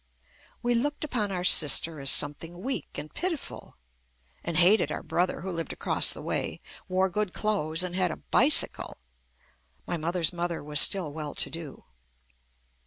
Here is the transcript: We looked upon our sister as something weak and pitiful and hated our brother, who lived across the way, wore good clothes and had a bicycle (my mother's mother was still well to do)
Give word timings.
We 0.63 0.73
looked 0.73 1.03
upon 1.03 1.31
our 1.31 1.43
sister 1.43 1.99
as 1.99 2.09
something 2.09 2.63
weak 2.63 2.97
and 2.97 3.13
pitiful 3.13 3.75
and 4.43 4.57
hated 4.57 4.91
our 4.91 5.03
brother, 5.03 5.41
who 5.41 5.51
lived 5.51 5.73
across 5.73 6.11
the 6.11 6.23
way, 6.23 6.59
wore 6.87 7.07
good 7.07 7.33
clothes 7.35 7.83
and 7.83 7.95
had 7.95 8.09
a 8.09 8.15
bicycle 8.17 8.97
(my 9.85 9.97
mother's 9.97 10.33
mother 10.33 10.63
was 10.63 10.79
still 10.81 11.13
well 11.13 11.35
to 11.35 11.51
do) 11.51 11.83